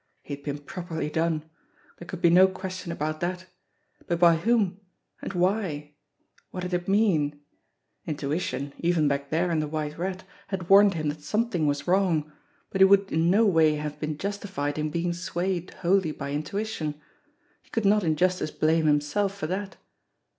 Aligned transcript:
He 0.23 0.33
had 0.35 0.43
been 0.43 0.57
properly 0.57 1.11
done! 1.11 1.47
There 1.99 2.07
could 2.07 2.23
be 2.23 2.31
no 2.31 2.47
question 2.47 2.91
about 2.91 3.19
that. 3.19 3.45
But 4.07 4.17
by 4.17 4.37
whom? 4.37 4.81
And 5.21 5.33
why? 5.33 5.93
What 6.49 6.61
did 6.61 6.73
it 6.73 6.87
mean? 6.87 7.39
Intuition, 8.07 8.73
even 8.79 9.07
back 9.07 9.29
there 9.29 9.51
in 9.51 9.59
The 9.59 9.67
White 9.67 9.99
Rat, 9.99 10.23
had 10.47 10.69
warned 10.69 10.95
him 10.95 11.09
that 11.09 11.21
something 11.21 11.67
was 11.67 11.87
wrong, 11.87 12.31
but 12.71 12.81
he 12.81 12.85
would 12.85 13.11
in 13.11 13.29
no 13.29 13.45
way 13.45 13.75
have 13.75 13.99
been 13.99 14.17
justified 14.17 14.79
in 14.79 14.89
being 14.89 15.13
swayed 15.13 15.69
wholly 15.83 16.11
by 16.13 16.31
intuition. 16.31 16.99
He 17.61 17.69
could 17.69 17.85
not 17.85 18.03
in 18.03 18.15
justice 18.15 18.49
blame 18.49 18.87
himself 18.87 19.37
for 19.37 19.45
that. 19.45 19.77